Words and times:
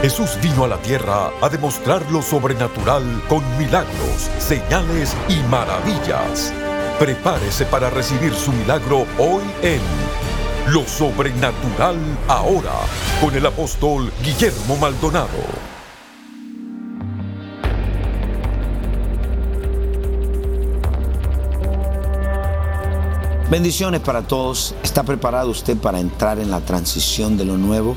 Jesús 0.00 0.38
vino 0.40 0.62
a 0.62 0.68
la 0.68 0.76
tierra 0.76 1.32
a 1.40 1.48
demostrar 1.48 2.08
lo 2.12 2.22
sobrenatural 2.22 3.02
con 3.28 3.42
milagros, 3.58 4.30
señales 4.38 5.16
y 5.28 5.34
maravillas. 5.50 6.52
Prepárese 7.00 7.66
para 7.66 7.90
recibir 7.90 8.32
su 8.32 8.52
milagro 8.52 9.06
hoy 9.18 9.42
en 9.62 9.80
Lo 10.72 10.86
Sobrenatural 10.86 11.96
Ahora 12.28 12.74
con 13.20 13.34
el 13.34 13.44
apóstol 13.44 14.12
Guillermo 14.22 14.76
Maldonado. 14.76 15.26
Bendiciones 23.50 24.00
para 24.00 24.22
todos. 24.22 24.76
¿Está 24.84 25.02
preparado 25.02 25.50
usted 25.50 25.76
para 25.76 25.98
entrar 25.98 26.38
en 26.38 26.52
la 26.52 26.60
transición 26.60 27.36
de 27.36 27.44
lo 27.44 27.56
nuevo? 27.56 27.96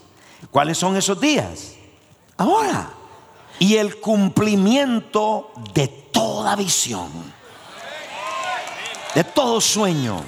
¿Cuáles 0.51 0.79
son 0.79 0.97
esos 0.97 1.21
días? 1.21 1.75
Ahora. 2.37 2.91
Y 3.59 3.77
el 3.77 4.01
cumplimiento 4.01 5.51
de 5.73 5.89
toda 5.89 6.55
visión 6.57 7.09
de 9.17 9.25
todo 9.25 9.63
sueño, 9.63 10.23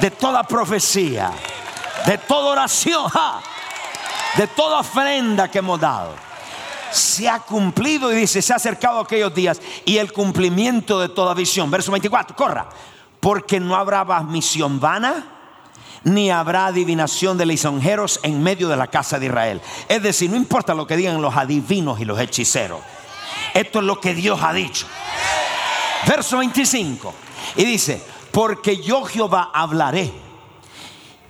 de 0.00 0.10
toda 0.10 0.42
profecía, 0.44 1.30
de 2.06 2.16
toda 2.16 2.52
oración, 2.52 3.10
de 4.38 4.46
toda 4.46 4.80
ofrenda 4.80 5.50
que 5.50 5.58
hemos 5.58 5.78
dado. 5.78 6.14
Se 6.92 7.28
ha 7.28 7.40
cumplido 7.40 8.12
y 8.12 8.16
dice, 8.16 8.42
se 8.42 8.52
ha 8.52 8.56
acercado 8.56 9.00
aquellos 9.00 9.34
días 9.34 9.60
y 9.84 9.98
el 9.98 10.12
cumplimiento 10.12 11.00
de 11.00 11.08
toda 11.08 11.34
visión. 11.34 11.70
Verso 11.70 11.90
24, 11.90 12.36
corra. 12.36 12.68
Porque 13.20 13.60
no 13.60 13.76
habrá 13.76 14.04
misión 14.22 14.80
vana, 14.80 15.24
ni 16.04 16.30
habrá 16.30 16.66
adivinación 16.66 17.38
de 17.38 17.46
lisonjeros 17.46 18.20
en 18.22 18.42
medio 18.42 18.68
de 18.68 18.76
la 18.76 18.88
casa 18.88 19.18
de 19.18 19.26
Israel. 19.26 19.60
Es 19.88 20.02
decir, 20.02 20.30
no 20.30 20.36
importa 20.36 20.74
lo 20.74 20.86
que 20.86 20.96
digan 20.96 21.22
los 21.22 21.36
adivinos 21.36 22.00
y 22.00 22.04
los 22.04 22.18
hechiceros. 22.18 22.80
Esto 23.54 23.78
es 23.78 23.84
lo 23.84 24.00
que 24.00 24.14
Dios 24.14 24.40
ha 24.42 24.52
dicho. 24.52 24.86
Verso 26.06 26.38
25. 26.38 27.14
Y 27.56 27.64
dice, 27.64 28.02
porque 28.30 28.78
yo 28.78 29.04
Jehová 29.04 29.50
hablaré 29.54 30.12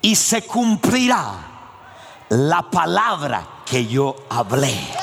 y 0.00 0.17
se 0.17 0.43
cumplirá 0.43 1.34
la 2.31 2.62
palabra 2.71 3.47
que 3.67 3.87
yo 3.87 4.17
hablé. 4.31 5.02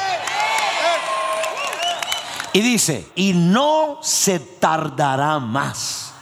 Y 2.54 2.62
dice, 2.62 3.12
y 3.16 3.34
no 3.34 4.00
se 4.02 4.40
tardará 4.40 5.40
más, 5.40 6.14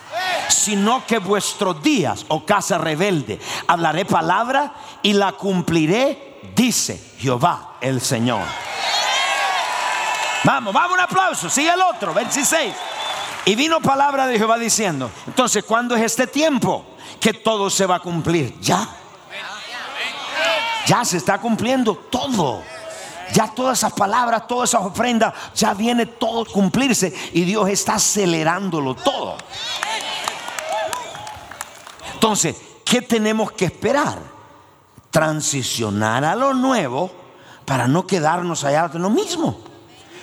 sino 0.49 1.05
que 1.05 1.19
vuestros 1.19 1.81
días, 1.81 2.25
oh 2.27 2.45
casa 2.45 2.77
rebelde, 2.77 3.39
hablaré 3.67 4.05
palabra 4.05 4.73
y 5.01 5.13
la 5.13 5.31
cumpliré, 5.33 6.39
dice 6.55 7.15
Jehová 7.17 7.77
el 7.79 8.01
Señor. 8.01 8.43
Vamos, 10.43 10.73
vamos, 10.73 10.93
un 10.93 10.99
aplauso, 10.99 11.49
sigue 11.49 11.71
el 11.71 11.81
otro, 11.81 12.13
26. 12.13 12.73
Y 13.45 13.55
vino 13.55 13.79
palabra 13.79 14.27
de 14.27 14.37
Jehová 14.37 14.57
diciendo, 14.57 15.09
entonces, 15.25 15.63
¿cuándo 15.63 15.95
es 15.95 16.01
este 16.01 16.27
tiempo 16.27 16.85
que 17.19 17.33
todo 17.33 17.69
se 17.69 17.85
va 17.85 17.95
a 17.95 17.99
cumplir? 17.99 18.59
Ya. 18.59 18.87
Ya 20.85 21.03
se 21.03 21.17
está 21.17 21.37
cumpliendo 21.37 21.95
todo. 21.95 22.63
Ya 23.33 23.47
todas 23.53 23.79
esas 23.79 23.93
palabras, 23.93 24.47
todas 24.47 24.69
esas 24.69 24.85
ofrendas, 24.85 25.33
ya 25.55 25.73
viene 25.73 26.05
todo 26.05 26.45
cumplirse 26.45 27.13
y 27.33 27.43
Dios 27.43 27.69
está 27.69 27.95
acelerándolo 27.95 28.95
todo. 28.95 29.37
Entonces, 32.13 32.55
¿qué 32.83 33.01
tenemos 33.01 33.51
que 33.51 33.65
esperar? 33.65 34.19
Transicionar 35.11 36.25
a 36.25 36.35
lo 36.35 36.53
nuevo 36.53 37.11
para 37.65 37.87
no 37.87 38.07
quedarnos 38.07 38.63
allá 38.63 38.87
de 38.87 38.99
lo 38.99 39.09
mismo. 39.09 39.59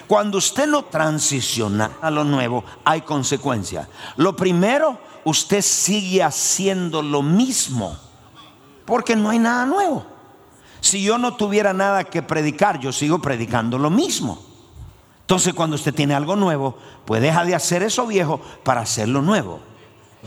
Cuando 0.07 0.39
usted 0.39 0.67
no 0.67 0.85
transiciona 0.85 1.93
a 2.01 2.11
lo 2.11 2.25
nuevo, 2.25 2.65
hay 2.85 3.03
consecuencias. 3.03 3.89
Lo 4.17 4.37
primero, 4.37 4.99
usted 5.25 5.63
sigue 5.63 6.23
haciendo 6.23 7.03
lo 7.03 7.23
mismo, 7.23 7.97
porque 8.85 9.17
no 9.17 9.31
hay 9.31 9.39
nada 9.39 9.65
nuevo. 9.67 10.14
Si 10.85 11.03
yo 11.03 11.17
no 11.17 11.35
tuviera 11.35 11.73
nada 11.73 12.05
que 12.05 12.21
predicar, 12.21 12.79
yo 12.79 12.93
sigo 12.93 13.19
predicando 13.19 13.79
lo 13.79 13.89
mismo. 13.89 14.39
Entonces 15.23 15.55
cuando 15.55 15.77
usted 15.77 15.95
tiene 15.95 16.13
algo 16.13 16.37
nuevo, 16.37 16.77
pues 17.07 17.23
deja 17.23 17.43
de 17.47 17.55
hacer 17.55 17.83
eso 17.83 18.07
viejo 18.07 18.39
para 18.63 18.83
hacer 18.83 19.09
lo 19.09 19.23
nuevo. 19.23 19.61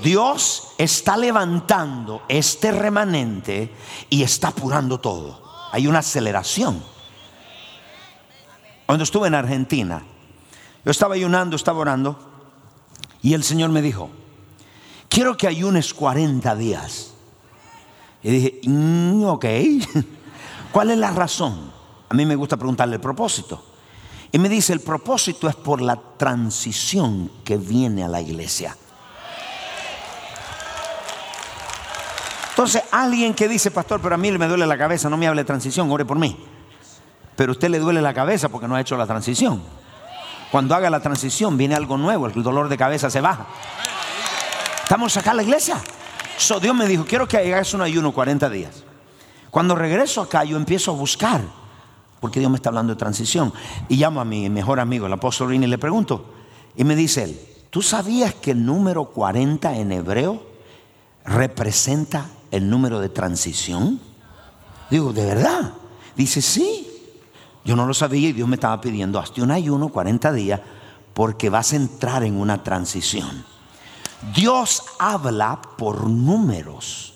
Dios 0.03 0.69
está 0.79 1.15
levantando 1.15 2.23
este 2.27 2.71
remanente 2.71 3.71
y 4.09 4.23
está 4.23 4.47
apurando 4.47 4.99
todo. 4.99 5.43
Hay 5.73 5.85
una 5.85 5.99
aceleración. 5.99 6.83
Cuando 8.87 9.03
estuve 9.03 9.27
en 9.27 9.35
Argentina, 9.35 10.01
yo 10.83 10.89
estaba 10.89 11.13
ayunando, 11.13 11.55
estaba 11.55 11.77
orando, 11.77 12.17
y 13.21 13.35
el 13.35 13.43
Señor 13.43 13.69
me 13.69 13.83
dijo, 13.83 14.09
quiero 15.07 15.37
que 15.37 15.45
ayunes 15.45 15.93
40 15.93 16.55
días. 16.55 17.13
Y 18.23 18.31
dije, 18.31 18.61
mm, 18.63 19.23
ok, 19.23 19.45
¿cuál 20.71 20.91
es 20.91 20.97
la 20.97 21.11
razón? 21.11 21.71
A 22.09 22.13
mí 22.13 22.25
me 22.25 22.35
gusta 22.35 22.57
preguntarle 22.57 22.95
el 22.95 23.01
propósito. 23.01 23.63
Y 24.31 24.39
me 24.39 24.49
dice, 24.49 24.73
el 24.73 24.81
propósito 24.81 25.47
es 25.47 25.55
por 25.55 25.81
la 25.81 25.95
transición 26.17 27.31
que 27.43 27.57
viene 27.57 28.03
a 28.03 28.07
la 28.07 28.21
iglesia. 28.21 28.75
Entonces, 32.49 32.83
alguien 32.91 33.33
que 33.33 33.47
dice, 33.47 33.71
pastor, 33.71 34.01
pero 34.01 34.15
a 34.15 34.17
mí 34.17 34.31
me 34.31 34.47
duele 34.47 34.65
la 34.65 34.77
cabeza, 34.77 35.09
no 35.09 35.17
me 35.17 35.27
hable 35.27 35.41
de 35.41 35.45
transición, 35.45 35.91
ore 35.91 36.05
por 36.05 36.17
mí 36.17 36.37
pero 37.37 37.51
a 37.51 37.53
usted 37.53 37.69
le 37.69 37.79
duele 37.79 38.01
la 38.01 38.13
cabeza 38.13 38.49
porque 38.49 38.67
no 38.67 38.75
ha 38.75 38.81
hecho 38.81 38.97
la 38.97 39.05
transición. 39.05 39.61
Cuando 40.51 40.73
haga 40.73 40.89
la 40.89 40.99
transición 40.99 41.55
viene 41.55 41.75
algo 41.75 41.95
nuevo, 41.97 42.25
el 42.25 42.43
dolor 42.43 42.67
de 42.67 42.77
cabeza 42.77 43.11
se 43.11 43.21
baja. 43.21 43.45
Estamos 44.81 45.15
acá 45.15 45.31
en 45.31 45.37
la 45.37 45.43
iglesia. 45.43 45.79
So, 46.37 46.59
Dios 46.59 46.75
me 46.75 46.87
dijo, 46.87 47.05
quiero 47.05 47.27
que 47.27 47.37
hagas 47.37 47.73
un 47.75 47.81
ayuno 47.81 48.11
40 48.11 48.49
días. 48.49 48.83
Cuando 49.51 49.75
regreso 49.75 50.21
acá 50.21 50.43
yo 50.43 50.57
empiezo 50.57 50.91
a 50.91 50.95
buscar 50.95 51.41
porque 52.19 52.39
Dios 52.39 52.51
me 52.51 52.57
está 52.57 52.69
hablando 52.69 52.93
de 52.93 52.99
transición. 52.99 53.53
Y 53.89 53.97
llamo 53.97 54.21
a 54.21 54.25
mi 54.25 54.49
mejor 54.49 54.79
amigo, 54.79 55.05
el 55.05 55.13
apóstol 55.13 55.49
Rini, 55.49 55.65
y 55.65 55.69
le 55.69 55.77
pregunto, 55.77 56.25
y 56.75 56.83
me 56.83 56.95
dice 56.95 57.23
él, 57.23 57.39
¿tú 57.69 57.81
sabías 57.81 58.33
que 58.35 58.51
el 58.51 58.65
número 58.65 59.05
40 59.05 59.77
en 59.77 59.91
hebreo 59.91 60.43
representa 61.25 62.29
el 62.51 62.69
número 62.69 62.99
de 62.99 63.09
transición? 63.09 63.99
Digo, 64.89 65.13
¿de 65.13 65.25
verdad? 65.25 65.73
Dice, 66.15 66.41
sí. 66.41 66.83
Yo 67.63 67.75
no 67.75 67.85
lo 67.85 67.93
sabía 67.93 68.29
y 68.29 68.33
Dios 68.33 68.47
me 68.47 68.55
estaba 68.55 68.79
pidiendo, 68.79 69.19
hazte 69.19 69.41
un 69.41 69.51
ayuno 69.51 69.89
40 69.89 70.31
días 70.31 70.61
porque 71.13 71.49
vas 71.49 71.73
a 71.73 71.75
entrar 71.75 72.23
en 72.23 72.39
una 72.39 72.63
transición. 72.63 73.43
Dios 74.33 74.83
habla 74.99 75.61
por 75.77 76.07
números. 76.07 77.13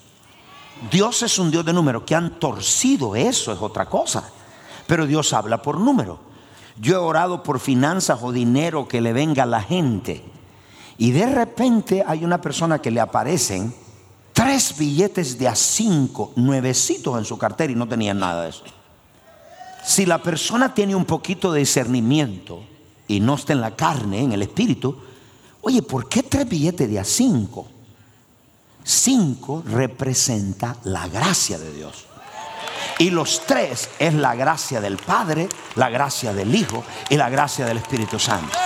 Dios 0.90 1.22
es 1.22 1.38
un 1.38 1.52
Dios 1.52 1.64
de 1.64 1.74
números 1.74 2.04
que 2.04 2.16
han 2.16 2.40
torcido 2.40 3.16
eso, 3.16 3.52
es 3.52 3.62
otra 3.62 3.86
cosa. 3.86 4.24
Pero 4.88 5.06
Dios 5.06 5.32
habla 5.34 5.62
por 5.62 5.80
números. 5.80 6.18
Yo 6.80 6.96
he 6.96 6.98
orado 6.98 7.44
por 7.44 7.60
finanzas 7.60 8.20
o 8.22 8.32
dinero 8.32 8.88
que 8.88 9.02
le 9.02 9.14
venga 9.14 9.44
a 9.44 9.46
la 9.46 9.62
gente. 9.62 10.24
Y 10.98 11.12
de 11.12 11.28
repente 11.28 12.04
hay 12.06 12.26
una 12.26 12.42
persona 12.42 12.80
que 12.80 12.92
le 12.92 13.00
aparecen 13.00 13.74
tres 14.34 14.76
billetes 14.78 15.38
de 15.38 15.48
a 15.48 15.56
cinco, 15.56 16.32
nuevecitos 16.36 17.18
en 17.18 17.26
su 17.26 17.38
cartera 17.38 17.72
y 17.72 17.76
no 17.76 17.88
tenía 17.88 18.14
nada 18.14 18.44
de 18.44 18.50
eso. 18.50 18.64
Si 19.84 20.06
la 20.06 20.22
persona 20.22 20.74
tiene 20.74 20.96
un 20.96 21.06
poquito 21.06 21.52
de 21.52 21.60
discernimiento 21.60 22.64
y 23.08 23.20
no 23.20 23.36
está 23.36 23.54
en 23.54 23.62
la 23.62 23.76
carne, 23.76 24.22
en 24.22 24.32
el 24.32 24.42
espíritu, 24.42 24.96
oye, 25.62 25.82
¿por 25.82 26.08
qué 26.08 26.24
tres 26.24 26.48
billetes 26.48 26.90
de 26.90 27.00
a 27.00 27.04
cinco? 27.04 27.68
Cinco 28.84 29.64
representa 29.66 30.76
la 30.84 31.08
gracia 31.08 31.58
de 31.58 31.72
Dios. 31.74 32.06
Y 33.00 33.10
los 33.10 33.46
tres 33.46 33.90
es 34.00 34.14
la 34.14 34.36
gracia 34.36 34.82
del 34.82 34.98
Padre, 34.98 35.50
la 35.76 35.90
gracia 35.90 36.34
del 36.34 36.54
Hijo 36.54 36.84
y 37.10 37.18
la 37.18 37.30
gracia 37.30 37.66
del 37.66 37.78
Espíritu 37.78 38.20
Santo. 38.20 38.58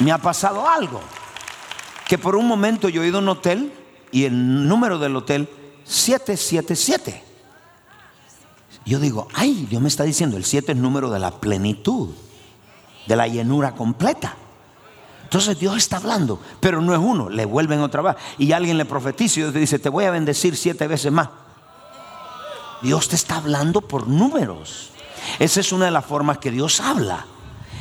Me 0.00 0.12
ha 0.12 0.18
pasado 0.18 0.68
algo. 0.68 1.00
Que 2.06 2.18
por 2.18 2.36
un 2.36 2.46
momento 2.46 2.88
yo 2.88 3.02
he 3.02 3.08
ido 3.08 3.18
a 3.18 3.22
un 3.22 3.28
hotel 3.28 3.72
y 4.10 4.24
el 4.24 4.68
número 4.68 4.98
del 4.98 5.16
hotel 5.16 5.48
777. 5.84 7.22
Yo 8.86 8.98
digo, 8.98 9.28
ay, 9.34 9.66
Dios 9.68 9.80
me 9.80 9.88
está 9.88 10.04
diciendo, 10.04 10.36
el 10.36 10.44
7 10.44 10.72
es 10.72 10.78
número 10.78 11.10
de 11.10 11.18
la 11.18 11.30
plenitud, 11.40 12.10
de 13.06 13.16
la 13.16 13.26
llenura 13.26 13.74
completa. 13.74 14.36
Entonces 15.34 15.58
Dios 15.58 15.76
está 15.76 15.96
hablando, 15.96 16.38
pero 16.60 16.80
no 16.80 16.92
es 16.92 17.00
uno, 17.00 17.28
le 17.28 17.44
vuelven 17.44 17.80
otra 17.80 18.02
vez. 18.02 18.14
Y 18.38 18.52
alguien 18.52 18.78
le 18.78 18.84
profetiza 18.84 19.40
y 19.40 19.42
Dios 19.42 19.52
te 19.52 19.58
dice, 19.58 19.80
te 19.80 19.88
voy 19.88 20.04
a 20.04 20.12
bendecir 20.12 20.56
siete 20.56 20.86
veces 20.86 21.10
más. 21.10 21.28
Dios 22.82 23.08
te 23.08 23.16
está 23.16 23.38
hablando 23.38 23.80
por 23.80 24.06
números. 24.06 24.92
Esa 25.40 25.58
es 25.58 25.72
una 25.72 25.86
de 25.86 25.90
las 25.90 26.04
formas 26.04 26.38
que 26.38 26.52
Dios 26.52 26.78
habla. 26.78 27.26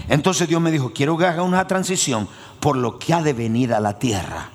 Entonces 0.09 0.47
Dios 0.47 0.59
me 0.61 0.71
dijo, 0.71 0.93
quiero 0.95 1.15
que 1.15 1.27
haga 1.27 1.43
una 1.43 1.67
transición 1.67 2.27
por 2.59 2.75
lo 2.75 2.97
que 2.97 3.13
ha 3.13 3.21
de 3.21 3.33
venir 3.33 3.71
a 3.71 3.79
la 3.79 3.99
tierra. 3.99 4.49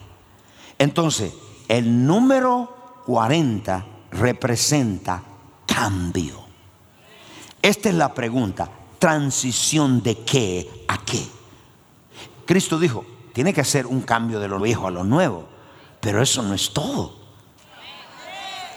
Entonces, 0.77 1.33
el 1.69 2.05
número 2.05 3.03
40 3.07 3.87
representa 4.11 5.23
cambio. 5.67 6.41
Esta 7.63 7.91
es 7.91 7.95
la 7.95 8.13
pregunta, 8.13 8.69
transición 8.99 10.03
de 10.03 10.19
qué 10.25 10.85
a. 10.89 10.98
Cristo 12.49 12.79
dijo, 12.79 13.05
tiene 13.35 13.53
que 13.53 13.63
ser 13.63 13.87
un 13.87 14.01
cambio 14.01 14.41
de 14.41 14.49
lo 14.49 14.59
viejo 14.59 14.87
a 14.87 14.91
lo 14.91 15.05
nuevo, 15.05 15.47
pero 16.01 16.23
eso 16.23 16.43
no 16.43 16.55
es 16.55 16.73
todo. 16.73 17.13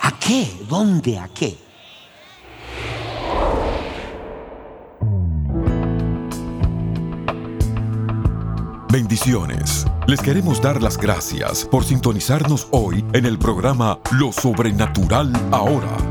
¿A 0.01 0.19
qué? 0.19 0.51
¿Dónde? 0.67 1.17
¿A 1.17 1.29
qué? 1.29 1.57
Bendiciones. 8.91 9.85
Les 10.05 10.19
queremos 10.19 10.61
dar 10.61 10.81
las 10.81 10.97
gracias 10.97 11.63
por 11.63 11.85
sintonizarnos 11.85 12.67
hoy 12.71 13.05
en 13.13 13.25
el 13.25 13.39
programa 13.39 13.99
Lo 14.11 14.33
Sobrenatural 14.33 15.31
Ahora. 15.53 16.10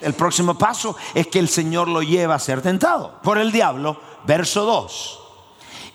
El 0.00 0.14
próximo 0.14 0.56
paso 0.56 0.96
es 1.14 1.26
que 1.26 1.38
el 1.38 1.48
Señor 1.48 1.88
lo 1.88 2.02
lleva 2.02 2.34
a 2.34 2.38
ser 2.38 2.62
tentado 2.62 3.20
por 3.22 3.38
el 3.38 3.52
diablo, 3.52 4.00
verso 4.26 4.64
2. 4.64 5.20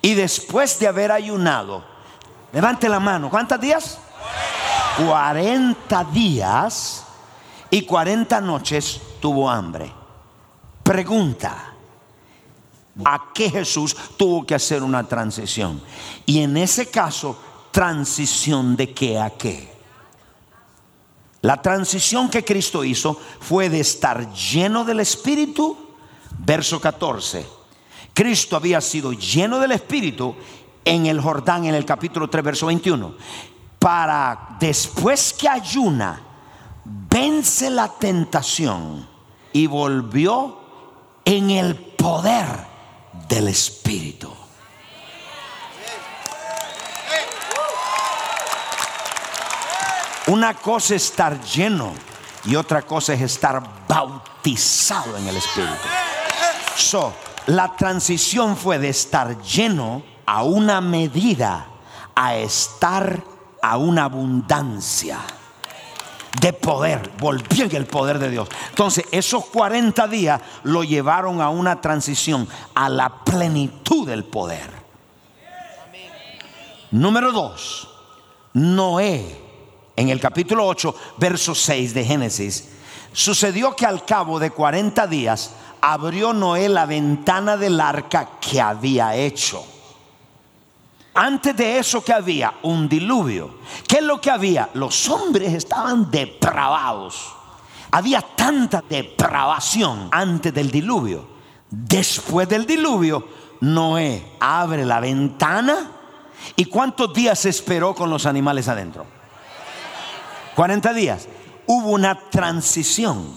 Y 0.02 0.14
después 0.14 0.80
de 0.80 0.88
haber 0.88 1.12
ayunado, 1.12 1.84
levante 2.54 2.88
la 2.88 3.00
mano, 3.00 3.30
¿cuántos 3.30 3.60
días? 3.60 4.00
40 5.06 6.04
días 6.06 7.04
y 7.70 7.82
40 7.82 8.42
noches 8.42 9.02
tuvo 9.20 9.50
hambre. 9.50 9.92
Pregunta, 10.84 11.75
¿a 13.04 13.34
qué 13.34 13.50
Jesús 13.50 13.96
tuvo 14.18 14.46
que 14.46 14.56
hacer 14.56 14.84
una 14.84 15.04
transición? 15.04 15.82
Y 16.26 16.40
en 16.40 16.56
ese 16.58 16.90
caso, 16.90 17.38
transición 17.72 18.76
de 18.76 18.94
qué 18.94 19.20
a 19.20 19.32
qué. 19.32 19.74
La 21.42 21.62
transición 21.62 22.30
que 22.30 22.44
Cristo 22.44 22.84
hizo 22.84 23.20
fue 23.40 23.70
de 23.70 23.80
estar 23.80 24.34
lleno 24.34 24.84
del 24.84 25.00
Espíritu, 25.00 25.78
verso 26.40 26.80
14. 26.80 27.46
Cristo 28.14 28.56
había 28.56 28.82
sido 28.82 29.12
lleno 29.14 29.60
del 29.60 29.74
Espíritu 29.74 30.36
en 30.84 31.06
el 31.06 31.20
Jordán, 31.20 31.66
en 31.66 31.76
el 31.76 31.86
capítulo 31.86 32.30
3, 32.30 32.44
verso 32.44 32.66
21. 32.68 33.14
Para 33.78 34.56
después 34.60 35.34
que 35.34 35.50
ayuna, 35.50 36.22
vence 36.86 37.70
la 37.70 37.90
tentación 37.90 39.08
y 39.52 39.68
volvió 39.68 40.58
en 41.26 41.52
el 41.52 41.76
poder 41.76 42.75
del 43.28 43.48
Espíritu. 43.48 44.32
Una 50.28 50.56
cosa 50.56 50.96
es 50.96 51.04
estar 51.04 51.40
lleno 51.42 51.94
y 52.46 52.56
otra 52.56 52.82
cosa 52.82 53.14
es 53.14 53.22
estar 53.22 53.62
bautizado 53.88 55.18
en 55.18 55.28
el 55.28 55.38
Espíritu. 55.38 55.74
So, 56.76 57.14
la 57.48 57.76
transición 57.76 58.58
fue 58.58 58.80
de 58.80 58.90
estar 58.90 59.40
lleno 59.42 60.04
a 60.26 60.44
una 60.44 60.82
medida 60.82 61.68
a 62.16 62.36
estar 62.38 63.24
a 63.62 63.78
una 63.78 64.06
abundancia 64.06 65.20
de 66.42 66.54
poder, 66.54 67.12
volvió 67.20 67.66
el 67.66 67.86
poder 67.86 68.20
de 68.20 68.30
Dios. 68.30 68.50
Entonces, 68.70 69.06
esos 69.12 69.46
40 69.46 70.08
días 70.08 70.42
lo 70.64 70.84
llevaron 70.84 71.42
a 71.42 71.50
una 71.50 71.82
transición, 71.82 72.48
a 72.74 72.90
la 72.90 73.24
plenitud 73.24 74.08
del 74.08 74.24
poder. 74.24 74.70
Número 76.92 77.32
2, 77.32 77.90
Noé, 78.54 79.42
en 79.96 80.10
el 80.10 80.20
capítulo 80.20 80.66
8, 80.68 80.96
verso 81.18 81.56
6 81.56 81.94
de 81.94 82.06
Génesis, 82.06 82.70
sucedió 83.12 83.76
que 83.76 83.86
al 83.86 84.06
cabo 84.06 84.40
de 84.40 84.52
40 84.52 85.08
días 85.08 85.52
abrió 85.82 86.34
Noé 86.34 86.70
la 86.70 86.86
ventana 86.86 87.58
del 87.58 87.80
arca 87.80 88.30
que 88.40 88.62
había 88.62 89.16
hecho 89.16 89.66
antes 91.16 91.56
de 91.56 91.80
eso 91.80 92.04
que 92.04 92.14
había 92.14 92.54
un 92.64 92.88
diluvio. 92.88 93.56
¿Qué 93.88 93.98
es 93.98 94.04
lo 94.04 94.20
que 94.22 94.30
había? 94.30 94.70
Los 94.74 95.10
hombres 95.10 95.54
estaban 95.54 96.12
depravados. 96.12 97.34
Había 97.92 98.22
tanta 98.22 98.84
depravación 98.88 100.10
antes 100.12 100.54
del 100.54 100.70
diluvio 100.70 101.36
Después 101.70 102.48
del 102.48 102.66
diluvio, 102.66 103.28
Noé 103.62 104.38
abre 104.40 104.86
la 104.86 105.00
ventana. 105.00 105.92
¿Y 106.56 106.66
cuántos 106.66 107.14
días 107.14 107.46
esperó 107.46 107.94
con 107.96 108.10
los 108.10 108.26
animales 108.26 108.68
adentro? 108.68 109.06
40 110.56 110.94
días. 110.94 111.28
Hubo 111.68 111.90
una 111.90 112.30
transición 112.30 113.28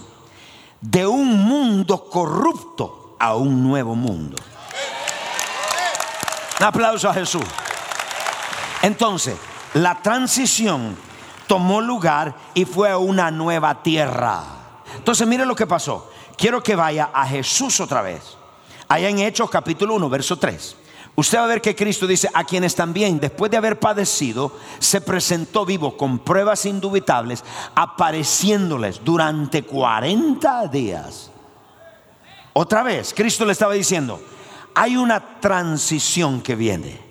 de 0.79 1.05
un 1.05 1.43
mundo 1.43 2.09
corrupto 2.09 3.17
a 3.19 3.35
un 3.35 3.63
nuevo 3.63 3.95
mundo. 3.95 4.37
Un 6.59 6.65
aplauso 6.65 7.09
a 7.09 7.13
Jesús. 7.13 7.43
Entonces, 8.81 9.35
la 9.73 10.01
transición 10.01 10.95
tomó 11.47 11.81
lugar 11.81 12.35
y 12.53 12.65
fue 12.65 12.89
a 12.89 12.97
una 12.97 13.31
nueva 13.31 13.81
tierra. 13.83 14.43
Entonces, 14.95 15.27
mire 15.27 15.45
lo 15.45 15.55
que 15.55 15.67
pasó. 15.67 16.11
Quiero 16.37 16.63
que 16.63 16.75
vaya 16.75 17.09
a 17.13 17.25
Jesús 17.27 17.79
otra 17.79 18.01
vez. 18.01 18.37
Allá 18.87 19.09
en 19.09 19.19
Hechos 19.19 19.49
capítulo 19.49 19.95
1, 19.95 20.09
verso 20.09 20.37
3. 20.37 20.75
Usted 21.15 21.37
va 21.37 21.43
a 21.43 21.47
ver 21.47 21.61
que 21.61 21.75
Cristo 21.75 22.07
dice, 22.07 22.29
a 22.33 22.45
quienes 22.45 22.75
también, 22.75 23.19
después 23.19 23.51
de 23.51 23.57
haber 23.57 23.77
padecido, 23.77 24.55
se 24.79 25.01
presentó 25.01 25.65
vivo 25.65 25.97
con 25.97 26.19
pruebas 26.19 26.65
indubitables, 26.65 27.43
apareciéndoles 27.75 29.03
durante 29.03 29.63
40 29.63 30.67
días. 30.67 31.29
Otra 32.53 32.83
vez, 32.83 33.13
Cristo 33.13 33.43
le 33.43 33.51
estaba 33.51 33.73
diciendo, 33.73 34.21
hay 34.73 34.95
una 34.95 35.41
transición 35.41 36.41
que 36.41 36.55
viene. 36.55 37.08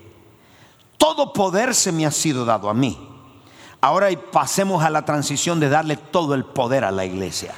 Todo 0.99 1.33
poder 1.33 1.75
se 1.75 1.93
me 1.93 2.05
ha 2.05 2.11
sido 2.11 2.45
dado 2.45 2.69
a 2.69 2.75
mí. 2.75 2.99
Ahora 3.81 4.09
pasemos 4.33 4.85
a 4.85 4.91
la 4.91 5.05
transición 5.05 5.61
de 5.61 5.69
darle 5.69 5.97
todo 5.97 6.35
el 6.35 6.45
poder 6.45 6.85
a 6.85 6.91
la 6.91 7.05
iglesia. 7.05 7.55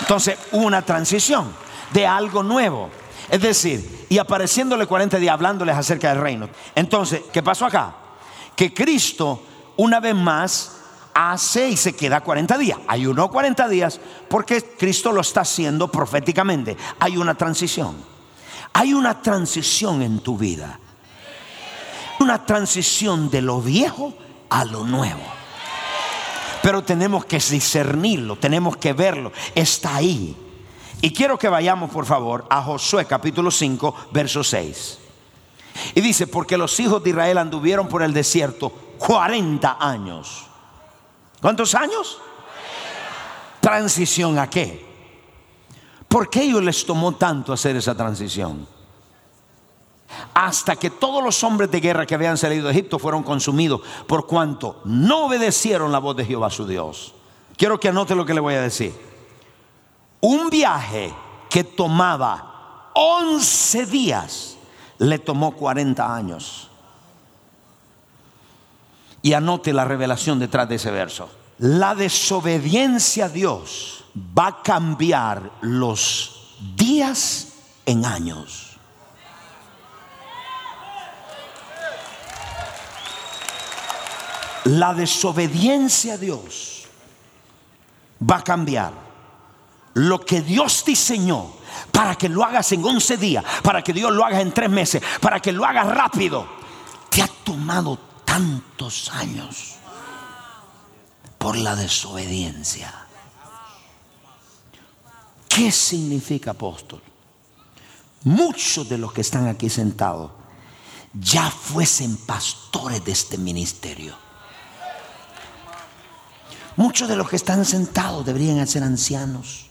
Entonces 0.00 0.38
una 0.52 0.82
transición 0.82 1.52
de 1.92 2.06
algo 2.06 2.42
nuevo. 2.42 2.90
Es 3.28 3.40
decir, 3.42 4.06
y 4.08 4.18
apareciéndole 4.18 4.86
40 4.86 5.18
días 5.18 5.34
hablándoles 5.34 5.76
acerca 5.76 6.08
del 6.10 6.20
reino. 6.20 6.48
Entonces, 6.74 7.22
¿qué 7.32 7.42
pasó 7.42 7.66
acá? 7.66 7.94
Que 8.54 8.72
Cristo 8.72 9.42
una 9.76 10.00
vez 10.00 10.14
más 10.14 10.72
hace 11.12 11.68
y 11.70 11.76
se 11.76 11.94
queda 11.94 12.22
40 12.22 12.56
días. 12.58 12.78
Ayunó 12.86 13.30
40 13.30 13.68
días 13.68 14.00
porque 14.28 14.62
Cristo 14.78 15.12
lo 15.12 15.20
está 15.20 15.42
haciendo 15.42 15.88
proféticamente. 15.88 16.76
Hay 17.00 17.16
una 17.16 17.34
transición. 17.34 17.96
Hay 18.72 18.94
una 18.94 19.20
transición 19.20 20.02
en 20.02 20.20
tu 20.20 20.38
vida. 20.38 20.78
Una 22.20 22.44
transición 22.44 23.30
de 23.30 23.42
lo 23.42 23.60
viejo 23.60 24.14
a 24.48 24.64
lo 24.64 24.84
nuevo. 24.84 25.22
Pero 26.62 26.82
tenemos 26.82 27.24
que 27.24 27.38
discernirlo, 27.38 28.36
tenemos 28.36 28.76
que 28.76 28.92
verlo. 28.92 29.32
Está 29.54 29.96
ahí. 29.96 30.36
Y 31.00 31.12
quiero 31.12 31.38
que 31.38 31.48
vayamos, 31.48 31.90
por 31.90 32.06
favor, 32.06 32.46
a 32.50 32.62
Josué 32.62 33.04
capítulo 33.04 33.50
5, 33.50 34.08
verso 34.12 34.42
6. 34.42 34.98
Y 35.94 36.00
dice, 36.00 36.26
porque 36.26 36.56
los 36.56 36.78
hijos 36.80 37.02
de 37.04 37.10
Israel 37.10 37.38
anduvieron 37.38 37.86
por 37.86 38.02
el 38.02 38.12
desierto 38.12 38.70
40 38.98 39.76
años. 39.78 40.46
¿Cuántos 41.40 41.74
años? 41.74 42.18
¿Transición 43.60 44.38
a 44.38 44.48
qué? 44.48 44.86
¿Por 46.08 46.30
qué 46.30 46.42
ellos 46.42 46.62
les 46.62 46.86
tomó 46.86 47.14
tanto 47.14 47.52
hacer 47.52 47.76
esa 47.76 47.94
transición? 47.94 48.66
Hasta 50.34 50.76
que 50.76 50.90
todos 50.90 51.22
los 51.22 51.42
hombres 51.44 51.70
de 51.70 51.80
guerra 51.80 52.06
que 52.06 52.14
habían 52.14 52.38
salido 52.38 52.66
de 52.66 52.72
Egipto 52.72 52.98
fueron 52.98 53.22
consumidos 53.22 53.80
por 54.06 54.26
cuanto 54.26 54.80
no 54.84 55.26
obedecieron 55.26 55.92
la 55.92 55.98
voz 55.98 56.16
de 56.16 56.24
Jehová 56.24 56.50
su 56.50 56.66
Dios. 56.66 57.14
Quiero 57.56 57.80
que 57.80 57.88
anote 57.88 58.14
lo 58.14 58.24
que 58.24 58.34
le 58.34 58.40
voy 58.40 58.54
a 58.54 58.60
decir. 58.60 58.94
Un 60.20 60.50
viaje 60.50 61.12
que 61.48 61.64
tomaba 61.64 62.90
11 62.94 63.86
días 63.86 64.56
le 64.98 65.18
tomó 65.18 65.52
40 65.52 66.14
años. 66.14 66.70
Y 69.22 69.32
anote 69.32 69.72
la 69.72 69.84
revelación 69.84 70.38
detrás 70.38 70.68
de 70.68 70.76
ese 70.76 70.90
verso. 70.90 71.28
La 71.58 71.94
desobediencia 71.94 73.26
a 73.26 73.28
Dios 73.28 74.04
va 74.16 74.46
a 74.48 74.62
cambiar 74.62 75.50
los 75.62 76.54
días 76.76 77.48
en 77.86 78.04
años. 78.04 78.75
La 84.66 84.94
desobediencia 84.94 86.14
a 86.14 86.18
Dios 86.18 86.86
va 88.28 88.38
a 88.38 88.44
cambiar 88.44 88.92
lo 89.94 90.20
que 90.20 90.42
Dios 90.42 90.84
diseñó 90.84 91.52
para 91.92 92.16
que 92.16 92.28
lo 92.28 92.42
hagas 92.42 92.72
en 92.72 92.84
11 92.84 93.16
días, 93.16 93.44
para 93.62 93.82
que 93.82 93.92
Dios 93.92 94.12
lo 94.12 94.24
haga 94.24 94.40
en 94.40 94.52
3 94.52 94.68
meses, 94.68 95.02
para 95.20 95.40
que 95.40 95.52
lo 95.52 95.64
hagas 95.64 95.86
rápido, 95.86 96.48
te 97.08 97.22
ha 97.22 97.28
tomado 97.28 97.96
tantos 98.24 99.10
años 99.12 99.76
por 101.38 101.56
la 101.56 101.76
desobediencia. 101.76 102.92
¿Qué 105.48 105.70
significa 105.70 106.50
apóstol? 106.50 107.02
Muchos 108.24 108.88
de 108.88 108.98
los 108.98 109.12
que 109.12 109.20
están 109.20 109.46
aquí 109.46 109.70
sentados 109.70 110.32
ya 111.14 111.50
fuesen 111.50 112.16
pastores 112.16 113.04
de 113.04 113.12
este 113.12 113.38
ministerio. 113.38 114.25
Muchos 116.76 117.08
de 117.08 117.16
los 117.16 117.28
que 117.28 117.36
están 117.36 117.64
sentados 117.64 118.24
deberían 118.26 118.66
ser 118.66 118.82
ancianos. 118.82 119.66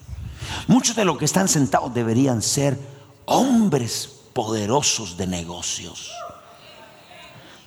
Muchos 0.68 0.96
de 0.96 1.06
los 1.06 1.18
que 1.18 1.26
están 1.26 1.48
sentados 1.48 1.94
deberían 1.94 2.42
ser 2.42 2.80
hombres 3.26 4.10
poderosos 4.34 5.16
de 5.16 5.28
negocios. 5.28 6.12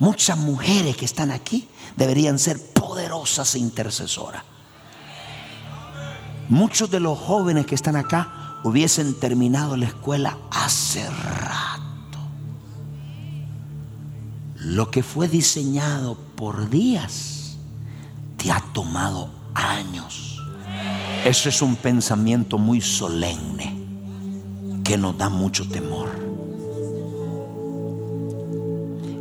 Muchas 0.01 0.37
mujeres 0.39 0.97
que 0.97 1.05
están 1.05 1.31
aquí 1.31 1.69
deberían 1.97 2.39
ser 2.39 2.61
poderosas 2.73 3.55
e 3.55 3.59
intercesoras. 3.59 4.43
Muchos 6.49 6.91
de 6.91 7.01
los 7.01 7.19
jóvenes 7.19 7.67
que 7.67 7.75
están 7.75 7.97
acá 7.97 8.59
hubiesen 8.65 9.19
terminado 9.21 9.77
la 9.77 9.87
escuela 9.87 10.39
hace 10.51 11.09
rato. 11.09 12.19
Lo 14.57 14.91
que 14.91 15.03
fue 15.03 15.29
diseñado 15.29 16.17
por 16.37 16.71
días 16.71 17.38
te 18.39 18.51
ha 18.51 18.61
tomado 18.73 19.29
años. 19.55 20.41
Eso 21.27 21.51
es 21.51 21.61
un 21.61 21.77
pensamiento 21.77 22.57
muy 22.57 22.81
solemne 22.81 23.77
que 24.83 24.97
nos 24.97 25.19
da 25.19 25.29
mucho 25.29 25.69
temor. 25.69 26.09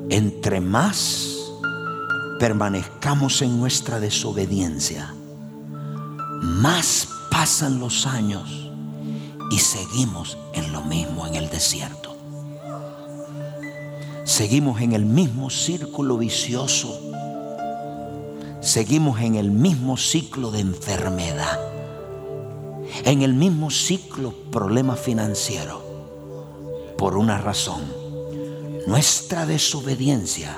Entre 0.09 0.61
más 0.61 1.35
permanezcamos 2.39 3.41
en 3.41 3.59
nuestra 3.59 3.99
desobediencia, 3.99 5.13
más 6.41 7.09
pasan 7.29 7.79
los 7.79 8.07
años 8.07 8.71
y 9.51 9.57
seguimos 9.57 10.37
en 10.53 10.71
lo 10.71 10.83
mismo 10.83 11.27
en 11.27 11.35
el 11.35 11.49
desierto. 11.49 12.15
Seguimos 14.23 14.81
en 14.81 14.93
el 14.93 15.05
mismo 15.05 15.49
círculo 15.49 16.17
vicioso. 16.17 17.01
Seguimos 18.67 19.21
en 19.21 19.35
el 19.35 19.49
mismo 19.49 19.95
ciclo 19.95 20.51
de 20.51 20.59
enfermedad 20.59 21.57
en 23.05 23.21
el 23.21 23.33
mismo 23.33 23.69
ciclo 23.69 24.33
problema 24.51 24.95
financiero 24.95 25.81
por 26.97 27.15
una 27.15 27.37
razón. 27.37 27.81
Nuestra 28.87 29.45
desobediencia 29.45 30.57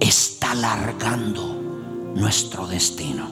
está 0.00 0.52
alargando 0.52 1.60
nuestro 2.16 2.66
destino. 2.66 3.28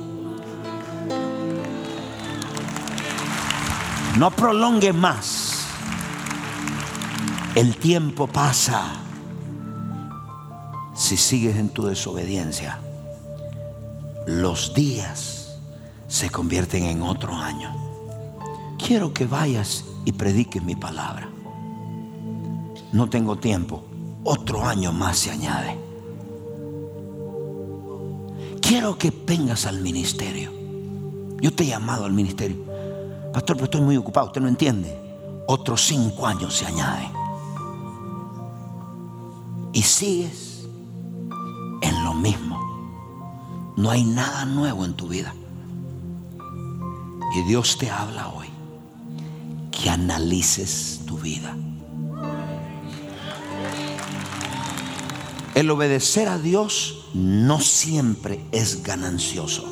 No 4.16 4.30
prolongue 4.30 4.92
más. 4.92 5.66
El 7.56 7.76
tiempo 7.76 8.28
pasa 8.28 8.92
si 10.94 11.16
sigues 11.16 11.56
en 11.56 11.70
tu 11.70 11.86
desobediencia. 11.86 12.80
Los 14.28 14.72
días 14.74 15.58
se 16.06 16.30
convierten 16.30 16.84
en 16.84 17.02
otro 17.02 17.34
año 17.34 17.88
quiero 18.88 19.12
que 19.12 19.26
vayas 19.26 19.84
y 20.06 20.12
prediques 20.12 20.62
mi 20.62 20.74
palabra. 20.74 21.28
No 22.90 23.10
tengo 23.10 23.36
tiempo. 23.36 23.84
Otro 24.24 24.64
año 24.64 24.92
más 24.92 25.18
se 25.18 25.30
añade. 25.30 25.78
Quiero 28.62 28.96
que 28.96 29.12
vengas 29.26 29.66
al 29.66 29.82
ministerio. 29.82 30.50
Yo 31.42 31.52
te 31.52 31.64
he 31.64 31.66
llamado 31.66 32.06
al 32.06 32.12
ministerio. 32.12 32.56
Pastor, 33.30 33.56
pero 33.56 33.64
estoy 33.64 33.82
muy 33.82 33.98
ocupado. 33.98 34.28
Usted 34.28 34.40
no 34.40 34.48
entiende. 34.48 34.96
Otros 35.46 35.84
cinco 35.86 36.26
años 36.26 36.56
se 36.56 36.64
añaden. 36.64 37.10
Y 39.74 39.82
sigues 39.82 40.66
en 41.82 42.04
lo 42.04 42.14
mismo. 42.14 42.47
No 43.78 43.90
hay 43.90 44.02
nada 44.02 44.44
nuevo 44.44 44.84
en 44.84 44.94
tu 44.94 45.06
vida. 45.06 45.32
Y 47.36 47.42
Dios 47.44 47.78
te 47.78 47.88
habla 47.88 48.26
hoy 48.26 48.48
que 49.70 49.88
analices 49.88 51.02
tu 51.06 51.16
vida. 51.16 51.54
El 55.54 55.70
obedecer 55.70 56.26
a 56.26 56.38
Dios 56.38 57.08
no 57.14 57.60
siempre 57.60 58.44
es 58.50 58.82
ganancioso. 58.82 59.64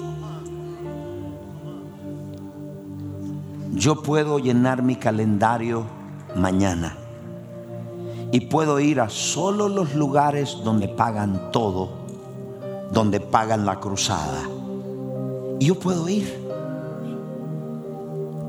Yo 3.74 4.04
puedo 4.04 4.38
llenar 4.38 4.84
mi 4.84 4.94
calendario 4.94 5.84
mañana 6.36 6.96
y 8.30 8.42
puedo 8.42 8.78
ir 8.78 9.00
a 9.00 9.08
solo 9.08 9.68
los 9.68 9.96
lugares 9.96 10.58
donde 10.62 10.86
pagan 10.86 11.50
todo, 11.50 12.05
donde 12.92 13.20
pagan 13.20 13.66
la 13.66 13.80
cruzada. 13.80 14.42
Y 15.58 15.66
yo 15.66 15.74
puedo 15.78 16.08
ir. 16.08 16.46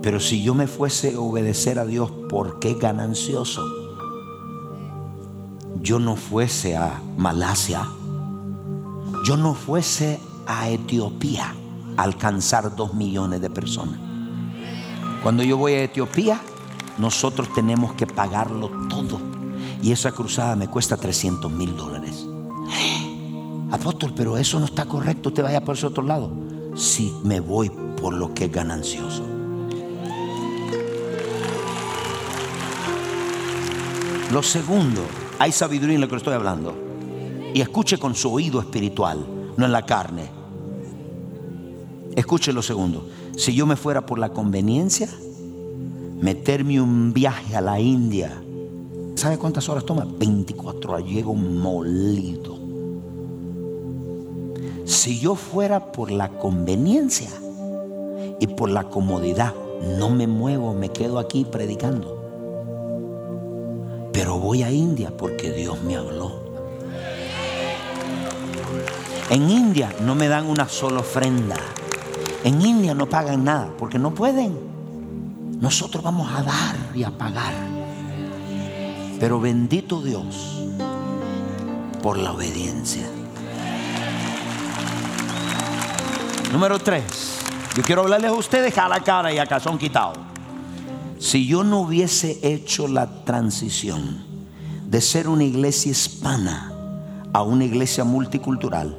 Pero 0.02 0.20
si 0.20 0.44
yo 0.44 0.54
me 0.54 0.68
fuese 0.68 1.16
a 1.16 1.20
obedecer 1.20 1.80
a 1.80 1.86
Dios, 1.86 2.12
¿por 2.30 2.60
qué 2.60 2.76
ganancioso? 2.76 3.64
Yo 5.82 6.00
no 6.00 6.16
fuese 6.16 6.76
a 6.78 7.02
Malasia, 7.18 7.88
yo 9.26 9.38
no 9.38 9.54
fuese 9.54 10.20
a 10.46 10.70
Etiopía 10.70 11.54
a 11.98 12.04
alcanzar 12.04 12.76
dos 12.76 12.94
millones 12.94 13.42
de 13.42 13.50
personas. 13.50 14.00
Cuando 15.24 15.44
yo 15.44 15.58
voy 15.58 15.74
a 15.74 15.84
Etiopía, 15.84 16.40
nosotros 16.98 17.54
tenemos 17.54 17.94
que 17.94 18.08
pagarlo 18.08 18.70
todo. 18.90 19.20
Y 19.82 19.92
esa 19.92 20.12
cruzada 20.12 20.56
me 20.56 20.68
cuesta 20.68 20.98
300 20.98 21.52
mil 21.52 21.76
dólares. 21.76 22.27
Apóstol, 23.72 24.14
pero 24.16 24.38
eso 24.38 24.60
no 24.60 24.66
está 24.66 24.86
correcto, 24.86 25.34
te 25.34 25.42
vaya 25.42 25.64
por 25.64 25.76
ese 25.76 25.88
otro 25.88 26.04
lado. 26.04 26.32
Si 26.76 27.12
me 27.24 27.40
voy 27.40 27.70
por 28.00 28.14
lo 28.14 28.34
que 28.34 28.46
es 28.46 28.52
ganancioso. 28.52 29.24
Lo 34.32 34.44
segundo, 34.44 35.02
hay 35.40 35.52
sabiduría 35.52 35.96
en 35.96 36.02
lo 36.02 36.08
que 36.08 36.16
estoy 36.16 36.34
hablando. 36.34 36.76
Y 37.54 37.62
escuche 37.62 37.98
con 37.98 38.14
su 38.14 38.32
oído 38.32 38.60
espiritual, 38.60 39.26
no 39.58 39.66
en 39.66 39.72
la 39.72 39.86
carne. 39.86 40.30
Escuche 42.16 42.54
lo 42.54 42.62
segundo. 42.62 43.08
Si 43.38 43.54
yo 43.54 43.66
me 43.66 43.76
fuera 43.76 44.06
por 44.06 44.20
la 44.20 44.30
conveniencia, 44.30 45.10
meterme 46.22 46.82
un 46.82 47.14
viaje 47.14 47.56
a 47.56 47.62
la 47.62 47.80
India, 47.80 48.42
¿sabe 49.16 49.38
cuántas 49.38 49.70
horas 49.70 49.86
toma? 49.86 50.06
24 50.06 50.92
horas. 50.92 51.06
Llego 51.06 51.34
molido. 51.34 52.57
Si 54.88 55.20
yo 55.20 55.36
fuera 55.36 55.92
por 55.92 56.12
la 56.12 56.30
conveniencia 56.30 57.30
y 58.40 58.48
por 58.48 58.70
la 58.70 58.86
comodidad, 58.86 59.54
no 60.00 60.10
me 60.10 60.28
muevo, 60.28 60.74
me 60.74 60.88
quedo 60.88 61.20
aquí 61.20 61.44
predicando. 61.44 62.16
Pero 64.14 64.40
voy 64.40 64.64
a 64.64 64.72
India 64.72 65.12
porque 65.18 65.52
Dios 65.52 65.84
me 65.84 65.98
habló. 65.98 66.42
En 69.30 69.50
India 69.50 69.94
no 70.06 70.16
me 70.16 70.30
dan 70.30 70.46
una 70.46 70.70
sola 70.70 71.02
ofrenda. 71.02 71.58
En 72.46 72.62
India 72.62 72.94
no 72.94 73.10
pagan 73.10 73.44
nada 73.44 73.70
porque 73.78 74.00
no 74.00 74.16
pueden. 74.16 74.58
Nosotros 75.60 76.02
vamos 76.02 76.32
a 76.32 76.44
dar 76.44 76.78
y 76.96 77.04
a 77.04 77.12
pagar. 77.12 77.54
Pero 79.20 79.42
bendito 79.42 80.02
Dios 80.02 80.64
por 82.02 82.18
la 82.18 82.32
obediencia. 82.32 83.17
Número 86.52 86.80
tres. 86.80 87.40
Yo 87.76 87.84
quiero 87.84 88.04
hablarles 88.04 88.32
a 88.32 88.34
ustedes 88.34 88.78
a 88.78 88.88
la 88.88 89.02
cara 89.02 89.34
y 89.34 89.38
a 89.38 89.46
calzón 89.46 89.78
quitado. 89.78 90.14
Si 91.20 91.46
yo 91.46 91.64
no 91.64 91.82
hubiese 91.82 92.40
hecho 92.42 92.88
la 92.88 93.26
transición 93.26 94.24
de 94.88 95.02
ser 95.02 95.28
una 95.28 95.44
iglesia 95.44 95.92
hispana 95.92 96.72
a 97.34 97.44
una 97.44 97.66
iglesia 97.66 98.06
multicultural, 98.06 98.98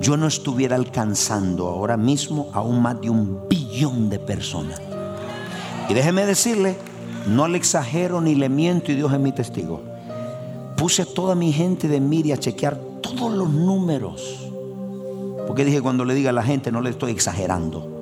yo 0.00 0.16
no 0.16 0.28
estuviera 0.28 0.76
alcanzando 0.76 1.66
ahora 1.66 1.96
mismo 1.96 2.48
aún 2.52 2.80
más 2.80 3.00
de 3.00 3.10
un 3.10 3.48
billón 3.48 4.08
de 4.08 4.20
personas. 4.20 4.80
Y 5.88 5.94
déjeme 5.94 6.26
decirle, 6.26 6.76
no 7.26 7.48
le 7.48 7.58
exagero 7.58 8.20
ni 8.20 8.36
le 8.36 8.48
miento 8.48 8.92
y 8.92 8.94
Dios 8.94 9.12
es 9.12 9.18
mi 9.18 9.32
testigo. 9.32 9.82
Puse 10.76 11.02
a 11.02 11.06
toda 11.06 11.34
mi 11.34 11.52
gente 11.52 11.88
de 11.88 12.00
Miri 12.00 12.30
a 12.30 12.38
chequear 12.38 12.76
todos 13.02 13.32
los 13.32 13.50
números. 13.50 14.45
Porque 15.46 15.64
dije, 15.64 15.80
cuando 15.80 16.04
le 16.04 16.14
diga 16.14 16.30
a 16.30 16.32
la 16.32 16.42
gente, 16.42 16.72
no 16.72 16.80
le 16.80 16.90
estoy 16.90 17.12
exagerando. 17.12 17.92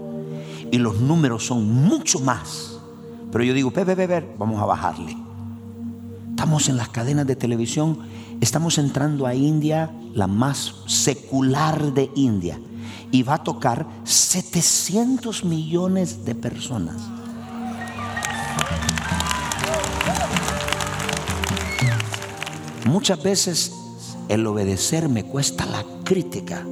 Y 0.70 0.78
los 0.78 1.00
números 1.00 1.46
son 1.46 1.70
mucho 1.70 2.20
más 2.20 2.74
pero 3.34 3.42
yo 3.42 3.52
digo, 3.52 3.72
Pepe, 3.72 3.96
Pepe, 3.96 4.24
vamos 4.38 4.62
a 4.62 4.64
bajarle. 4.64 5.16
Estamos 6.30 6.68
en 6.68 6.76
las 6.76 6.90
cadenas 6.90 7.26
de 7.26 7.34
televisión, 7.34 7.98
estamos 8.40 8.78
entrando 8.78 9.26
a 9.26 9.34
India, 9.34 9.90
la 10.14 10.28
más 10.28 10.72
secular 10.86 11.92
de 11.94 12.12
India, 12.14 12.60
y 13.10 13.24
va 13.24 13.34
a 13.34 13.42
tocar 13.42 13.88
700 14.04 15.44
millones 15.44 16.24
de 16.24 16.36
personas. 16.36 16.94
Muchas 22.84 23.20
veces 23.20 23.72
el 24.28 24.46
obedecer 24.46 25.08
me 25.08 25.24
cuesta 25.24 25.66
la 25.66 25.84
crítica. 26.04 26.64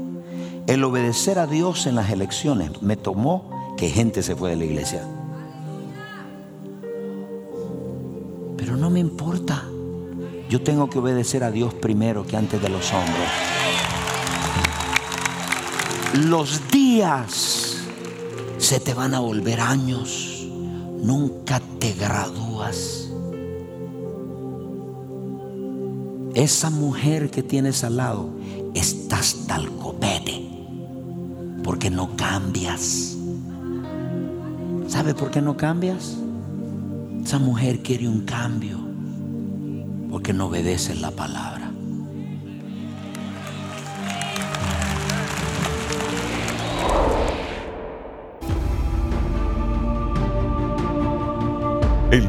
El 0.67 0.85
obedecer 0.85 1.39
a 1.39 1.47
Dios 1.47 1.87
en 1.87 1.97
las 1.97 2.11
elecciones 2.11 2.83
me 2.83 2.97
tomó 2.97 3.75
que 3.77 3.89
gente 3.89 4.23
se 4.23 4.37
fue 4.37 4.51
de 4.51 4.57
la 4.57 4.65
iglesia. 4.65 5.07
Pero 8.57 8.77
no 8.77 8.91
me 8.91 9.01
importa. 9.01 9.65
Yo 10.49 10.63
tengo 10.63 10.89
que 10.89 10.99
obedecer 10.99 11.43
a 11.43 11.51
Dios 11.51 11.75
primero 11.75 12.27
que 12.27 12.37
antes 12.37 12.63
de 12.63 12.69
los 12.69 12.93
hombres. 12.93 13.29
Los 16.15 16.71
días 16.71 17.79
se 18.59 18.79
te 18.79 18.95
van 18.95 19.15
a 19.15 19.21
volver 19.21 19.61
años. 19.61 20.47
Nunca 21.01 21.61
te 21.81 21.95
gradúas. 21.95 23.09
Esa 26.35 26.71
mujer 26.71 27.31
que 27.31 27.43
tienes 27.43 27.83
al 27.83 27.97
lado, 27.97 28.31
estás 28.75 29.45
tal 29.47 29.69
copete. 29.77 30.42
Porque 31.73 31.89
no 31.89 32.15
cambias. 32.17 33.17
¿Sabe 34.89 35.15
por 35.15 35.31
qué 35.31 35.41
no 35.41 35.57
cambias? 35.57 36.19
Esa 37.25 37.39
mujer 37.39 37.83
quiere 37.83 38.07
un 38.07 38.27
cambio 38.27 38.79
porque 40.11 40.35
no 40.35 40.49
obedece 40.49 40.95
la 40.97 41.11
palabra. 41.13 41.73
El 52.11 52.29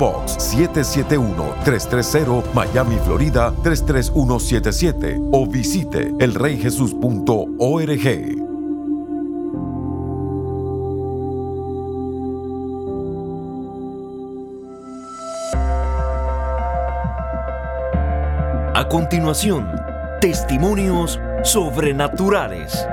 Box 0.01 0.37
771-330 0.39 2.53
Miami, 2.55 2.97
Florida 3.05 3.53
33177 3.61 5.21
o 5.31 5.45
visite 5.45 6.11
elreyjesus.org. 6.19 8.41
A 18.73 18.87
continuación, 18.89 19.67
testimonios 20.19 21.19
sobrenaturales. 21.43 22.87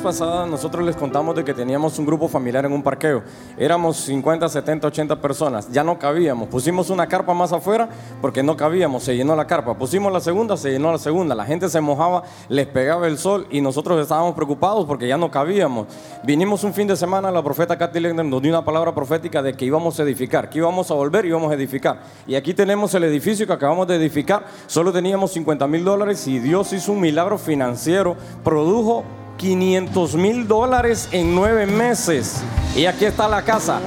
Vez 0.00 0.16
pasada, 0.16 0.46
nosotros 0.46 0.82
les 0.86 0.96
contamos 0.96 1.36
de 1.36 1.44
que 1.44 1.52
teníamos 1.52 1.98
un 1.98 2.06
grupo 2.06 2.26
familiar 2.26 2.64
en 2.64 2.72
un 2.72 2.82
parqueo. 2.82 3.22
Éramos 3.58 3.98
50, 3.98 4.48
70, 4.48 4.86
80 4.86 5.20
personas. 5.20 5.70
Ya 5.70 5.84
no 5.84 5.98
cabíamos. 5.98 6.48
Pusimos 6.48 6.88
una 6.88 7.06
carpa 7.06 7.34
más 7.34 7.52
afuera 7.52 7.86
porque 8.22 8.42
no 8.42 8.56
cabíamos. 8.56 9.02
Se 9.02 9.14
llenó 9.14 9.36
la 9.36 9.46
carpa. 9.46 9.74
Pusimos 9.74 10.10
la 10.10 10.20
segunda, 10.20 10.56
se 10.56 10.70
llenó 10.70 10.90
la 10.90 10.96
segunda. 10.96 11.34
La 11.34 11.44
gente 11.44 11.68
se 11.68 11.82
mojaba, 11.82 12.22
les 12.48 12.66
pegaba 12.66 13.06
el 13.08 13.18
sol 13.18 13.46
y 13.50 13.60
nosotros 13.60 14.00
estábamos 14.00 14.34
preocupados 14.34 14.86
porque 14.86 15.06
ya 15.06 15.18
no 15.18 15.30
cabíamos. 15.30 15.86
Vinimos 16.22 16.64
un 16.64 16.72
fin 16.72 16.86
de 16.86 16.96
semana, 16.96 17.30
la 17.30 17.42
profeta 17.42 17.76
Katy 17.76 18.00
Legner 18.00 18.24
nos 18.24 18.40
dio 18.40 18.50
una 18.50 18.64
palabra 18.64 18.94
profética 18.94 19.42
de 19.42 19.52
que 19.52 19.66
íbamos 19.66 20.00
a 20.00 20.02
edificar, 20.04 20.48
que 20.48 20.58
íbamos 20.58 20.90
a 20.90 20.94
volver 20.94 21.26
y 21.26 21.28
íbamos 21.28 21.52
a 21.52 21.54
edificar. 21.54 22.00
Y 22.26 22.36
aquí 22.36 22.54
tenemos 22.54 22.94
el 22.94 23.04
edificio 23.04 23.46
que 23.46 23.52
acabamos 23.52 23.86
de 23.86 23.96
edificar. 23.96 24.46
Solo 24.66 24.92
teníamos 24.92 25.32
50 25.32 25.66
mil 25.66 25.84
dólares 25.84 26.26
y 26.26 26.38
Dios 26.38 26.72
hizo 26.72 26.92
un 26.92 27.00
milagro 27.00 27.36
financiero. 27.36 28.16
Produjo 28.42 29.04
500 29.40 30.16
mil 30.16 30.46
dólares 30.46 31.08
en 31.12 31.34
nueve 31.34 31.64
meses. 31.64 32.42
Y 32.76 32.84
aquí 32.84 33.06
está 33.06 33.26
la 33.26 33.40
casa. 33.40 33.80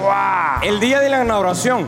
El 0.64 0.80
día 0.80 1.00
de 1.00 1.10
la 1.10 1.24
inauguración, 1.24 1.86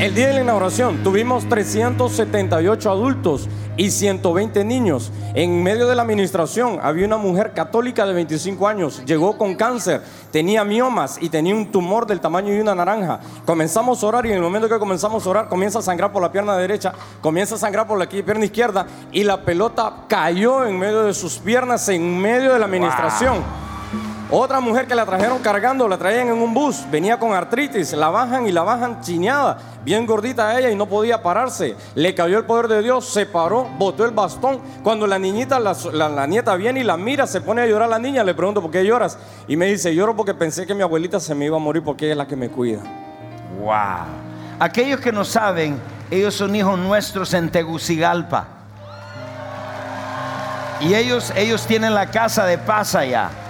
el 0.00 0.14
día 0.14 0.28
de 0.28 0.34
la 0.34 0.40
inauguración 0.42 1.02
tuvimos 1.02 1.48
378 1.48 2.90
adultos 2.90 3.48
y 3.76 3.90
120 3.90 4.64
niños. 4.64 5.12
En 5.34 5.62
medio 5.62 5.86
de 5.86 5.94
la 5.94 6.02
administración 6.02 6.78
había 6.82 7.06
una 7.06 7.16
mujer 7.16 7.52
católica 7.52 8.04
de 8.06 8.12
25 8.12 8.68
años, 8.68 9.02
llegó 9.04 9.38
con 9.38 9.54
cáncer, 9.54 10.02
tenía 10.30 10.64
miomas 10.64 11.18
y 11.20 11.28
tenía 11.28 11.54
un 11.54 11.70
tumor 11.70 12.06
del 12.06 12.20
tamaño 12.20 12.52
de 12.52 12.60
una 12.60 12.74
naranja. 12.74 13.20
Comenzamos 13.46 14.02
a 14.02 14.06
orar 14.06 14.26
y 14.26 14.30
en 14.30 14.36
el 14.36 14.42
momento 14.42 14.68
que 14.68 14.78
comenzamos 14.78 15.26
a 15.26 15.30
orar 15.30 15.48
comienza 15.48 15.78
a 15.78 15.82
sangrar 15.82 16.12
por 16.12 16.22
la 16.22 16.32
pierna 16.32 16.56
derecha, 16.56 16.92
comienza 17.20 17.54
a 17.54 17.58
sangrar 17.58 17.86
por 17.86 17.98
la 17.98 18.08
pierna 18.08 18.44
izquierda 18.44 18.86
y 19.10 19.24
la 19.24 19.42
pelota 19.42 20.04
cayó 20.08 20.66
en 20.66 20.78
medio 20.78 21.04
de 21.04 21.14
sus 21.14 21.38
piernas 21.38 21.88
en 21.88 22.18
medio 22.18 22.52
de 22.52 22.58
la 22.58 22.66
administración. 22.66 23.36
Otra 24.34 24.60
mujer 24.60 24.86
que 24.86 24.94
la 24.94 25.04
trajeron 25.04 25.40
cargando, 25.40 25.86
la 25.86 25.98
traían 25.98 26.28
en 26.28 26.38
un 26.38 26.54
bus, 26.54 26.86
venía 26.90 27.18
con 27.18 27.34
artritis, 27.34 27.92
la 27.92 28.08
bajan 28.08 28.46
y 28.46 28.50
la 28.50 28.62
bajan 28.62 29.02
chiñada, 29.02 29.58
bien 29.84 30.06
gordita 30.06 30.58
ella 30.58 30.70
y 30.70 30.74
no 30.74 30.86
podía 30.86 31.22
pararse. 31.22 31.76
Le 31.94 32.14
cayó 32.14 32.38
el 32.38 32.46
poder 32.46 32.66
de 32.66 32.80
Dios, 32.80 33.04
se 33.12 33.26
paró, 33.26 33.68
botó 33.76 34.06
el 34.06 34.12
bastón. 34.12 34.58
Cuando 34.82 35.06
la 35.06 35.18
niñita, 35.18 35.60
la, 35.60 36.26
nieta 36.26 36.56
viene 36.56 36.80
y 36.80 36.82
la 36.82 36.96
mira, 36.96 37.26
se 37.26 37.42
pone 37.42 37.60
a 37.60 37.66
llorar 37.66 37.90
la 37.90 37.98
niña, 37.98 38.24
le 38.24 38.32
pregunto, 38.32 38.62
¿por 38.62 38.70
qué 38.70 38.86
lloras? 38.86 39.18
Y 39.48 39.56
me 39.58 39.66
dice, 39.66 39.94
lloro 39.94 40.16
porque 40.16 40.32
pensé 40.32 40.66
que 40.66 40.74
mi 40.74 40.80
abuelita 40.80 41.20
se 41.20 41.34
me 41.34 41.44
iba 41.44 41.58
a 41.58 41.60
morir 41.60 41.82
porque 41.84 42.06
ella 42.06 42.12
es 42.12 42.18
la 42.18 42.26
que 42.26 42.36
me 42.36 42.48
cuida. 42.48 42.80
Wow. 43.60 44.06
Aquellos 44.58 44.98
que 45.00 45.12
no 45.12 45.26
saben, 45.26 45.78
ellos 46.10 46.32
son 46.32 46.56
hijos 46.56 46.78
nuestros 46.78 47.34
en 47.34 47.50
Tegucigalpa. 47.50 48.46
Y 50.80 50.94
ellos, 50.94 51.34
ellos 51.36 51.66
tienen 51.66 51.92
la 51.92 52.06
casa 52.06 52.46
de 52.46 52.56
paz 52.56 52.94
allá. 52.94 53.41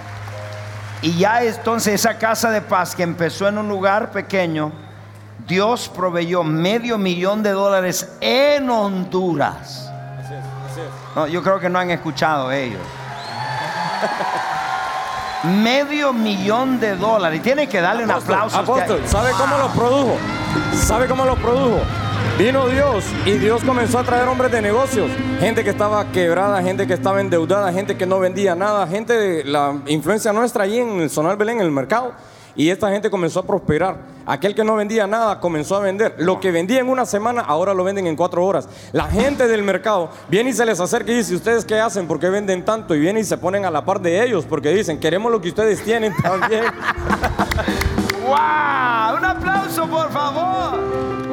Y 1.03 1.17
ya 1.17 1.43
entonces 1.43 1.95
esa 1.95 2.17
casa 2.17 2.49
de 2.49 2.61
paz 2.61 2.95
que 2.95 3.03
empezó 3.03 3.49
en 3.49 3.57
un 3.57 3.67
lugar 3.67 4.11
pequeño, 4.11 4.71
Dios 5.45 5.91
proveyó 5.93 6.43
medio 6.43 6.97
millón 6.97 7.43
de 7.43 7.51
dólares 7.51 8.15
en 8.21 8.69
Honduras. 8.69 9.91
No, 11.13 11.27
yo 11.27 11.43
creo 11.43 11.59
que 11.59 11.69
no 11.69 11.77
han 11.77 11.91
escuchado 11.91 12.53
ellos. 12.53 12.79
medio 15.43 16.13
millón 16.13 16.79
de 16.79 16.95
dólares. 16.95 17.39
Y 17.39 17.43
tiene 17.43 17.67
que 17.67 17.81
darle 17.81 18.05
un 18.05 18.11
aplauso. 18.11 18.57
Apóstol, 18.57 19.01
¿sabe 19.05 19.31
cómo 19.31 19.57
los 19.57 19.71
produjo? 19.73 20.17
¿Sabe 20.73 21.07
cómo 21.07 21.25
los 21.25 21.37
produjo? 21.37 21.81
Vino 22.37 22.67
Dios 22.67 23.05
y 23.25 23.33
Dios 23.33 23.63
comenzó 23.63 23.99
a 23.99 24.03
traer 24.03 24.27
hombres 24.27 24.51
de 24.51 24.61
negocios, 24.61 25.09
gente 25.39 25.63
que 25.63 25.69
estaba 25.69 26.11
quebrada, 26.11 26.61
gente 26.63 26.87
que 26.87 26.93
estaba 26.93 27.21
endeudada, 27.21 27.71
gente 27.71 27.95
que 27.95 28.05
no 28.05 28.19
vendía 28.19 28.55
nada, 28.55 28.87
gente 28.87 29.13
de 29.13 29.43
la 29.43 29.79
influencia 29.85 30.33
nuestra 30.33 30.63
allí 30.63 30.79
en 30.79 31.01
el 31.01 31.09
Sonar 31.09 31.37
Belén, 31.37 31.59
en 31.59 31.65
el 31.65 31.71
mercado. 31.71 32.13
Y 32.55 32.69
esta 32.69 32.89
gente 32.91 33.09
comenzó 33.09 33.39
a 33.39 33.43
prosperar. 33.47 33.97
Aquel 34.25 34.53
que 34.53 34.63
no 34.63 34.75
vendía 34.75 35.07
nada 35.07 35.39
comenzó 35.39 35.75
a 35.75 35.79
vender. 35.79 36.15
Lo 36.19 36.39
que 36.39 36.51
vendía 36.51 36.79
en 36.79 36.87
una 36.87 37.05
semana, 37.05 37.41
ahora 37.41 37.73
lo 37.73 37.83
venden 37.83 38.05
en 38.05 38.15
cuatro 38.15 38.45
horas. 38.45 38.69
La 38.91 39.05
gente 39.05 39.47
del 39.47 39.63
mercado 39.63 40.09
viene 40.29 40.51
y 40.51 40.53
se 40.53 40.65
les 40.65 40.79
acerca 40.79 41.11
y 41.11 41.15
dice, 41.15 41.35
¿ustedes 41.35 41.65
qué 41.65 41.79
hacen? 41.79 42.07
¿Por 42.07 42.19
qué 42.19 42.29
venden 42.29 42.63
tanto? 42.63 42.93
Y 42.93 42.99
vienen 42.99 43.21
y 43.21 43.25
se 43.25 43.37
ponen 43.37 43.65
a 43.65 43.71
la 43.71 43.83
par 43.83 43.99
de 44.01 44.23
ellos 44.23 44.45
porque 44.47 44.69
dicen, 44.69 44.99
queremos 44.99 45.31
lo 45.31 45.41
que 45.41 45.49
ustedes 45.49 45.83
tienen 45.83 46.13
también. 46.21 46.65
¡Wow! 48.23 49.17
Un 49.17 49.25
aplauso, 49.25 49.87
por 49.87 50.11
favor. 50.11 51.32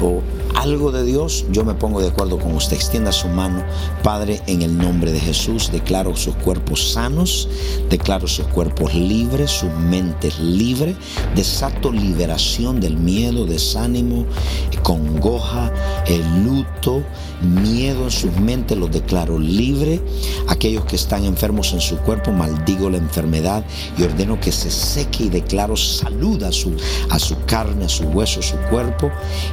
o 0.00 0.22
algo 0.58 0.90
de 0.90 1.04
Dios, 1.04 1.46
yo 1.52 1.64
me 1.64 1.74
pongo 1.74 2.00
de 2.00 2.08
acuerdo 2.08 2.38
con 2.38 2.54
usted. 2.56 2.76
Extienda 2.76 3.12
su 3.12 3.28
mano. 3.28 3.64
Padre, 4.02 4.42
en 4.46 4.62
el 4.62 4.76
nombre 4.76 5.12
de 5.12 5.20
Jesús, 5.20 5.70
declaro 5.70 6.16
sus 6.16 6.34
cuerpos 6.36 6.92
sanos, 6.92 7.48
declaro 7.88 8.26
sus 8.26 8.46
cuerpos 8.46 8.92
libres, 8.92 9.50
sus 9.50 9.72
mentes 9.72 10.38
libres. 10.40 10.96
Desato 11.36 11.92
liberación 11.92 12.80
del 12.80 12.96
miedo, 12.96 13.46
desánimo, 13.46 14.26
congoja, 14.82 15.72
el 16.06 16.44
luto, 16.44 17.04
miedo 17.40 18.04
en 18.04 18.10
sus 18.10 18.34
mentes, 18.36 18.76
los 18.76 18.90
declaro 18.90 19.38
libre. 19.38 20.00
Aquellos 20.48 20.84
que 20.86 20.96
están 20.96 21.24
enfermos 21.24 21.72
en 21.72 21.80
su 21.80 21.98
cuerpo, 21.98 22.32
maldigo 22.32 22.90
la 22.90 22.98
enfermedad 22.98 23.64
y 23.96 24.02
ordeno 24.02 24.40
que 24.40 24.50
se 24.50 24.70
seque 24.70 25.24
y 25.24 25.28
declaro 25.28 25.76
salud 25.76 26.42
a 26.42 26.50
su, 26.50 26.74
a 27.10 27.18
su 27.20 27.36
carne, 27.44 27.84
a 27.84 27.88
su 27.88 28.04
hueso, 28.04 28.40
a 28.40 28.42
su 28.42 28.56
cuerpo. 28.70 29.10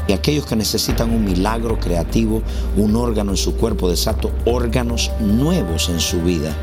Y 0.07 0.13
aquellos 0.13 0.47
que 0.47 0.55
necesitan 0.55 0.94
un 1.03 1.25
milagro 1.25 1.79
creativo, 1.79 2.41
un 2.77 2.95
órgano 2.95 3.31
en 3.31 3.37
su 3.37 3.55
cuerpo, 3.55 3.89
desato 3.89 4.31
órganos 4.45 5.11
nuevos 5.19 5.89
en 5.89 5.99
su 5.99 6.21
vida. 6.21 6.55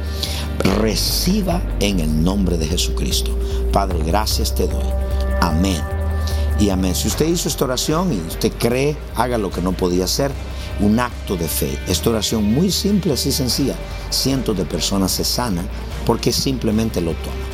Reciba 0.81 1.61
en 1.81 2.01
el 2.01 2.23
nombre 2.23 2.57
de 2.57 2.67
Jesucristo. 2.67 3.37
Padre, 3.73 3.99
gracias 4.05 4.55
te 4.55 4.67
doy. 4.67 4.85
Amén. 5.41 5.81
Y 6.59 6.71
amén. 6.71 6.95
Si 6.95 7.09
usted 7.09 7.27
hizo 7.27 7.49
esta 7.49 7.65
oración 7.65 8.13
y 8.13 8.19
usted 8.29 8.53
cree, 8.59 8.97
haga 9.17 9.39
lo 9.39 9.51
que 9.51 9.61
no 9.61 9.73
podía 9.73 10.05
hacer, 10.05 10.31
un 10.81 10.99
acto 10.99 11.37
de 11.37 11.49
fe. 11.49 11.79
Esta 11.87 12.11
oración 12.11 12.45
muy 12.45 12.71
simple, 12.71 13.13
así 13.13 13.33
sencilla. 13.33 13.75
Cientos 14.11 14.57
de 14.57 14.65
personas 14.65 15.13
se 15.13 15.25
sanan 15.25 15.69
porque 16.07 16.33
simplemente 16.33 17.01
lo 17.01 17.13
toman. 17.13 17.52